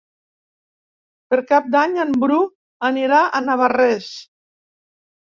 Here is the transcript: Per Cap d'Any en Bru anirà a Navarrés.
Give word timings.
Per 1.33 1.37
Cap 1.51 1.67
d'Any 1.75 1.93
en 2.03 2.13
Bru 2.23 2.39
anirà 2.89 3.21
a 3.25 3.43
Navarrés. 3.45 4.09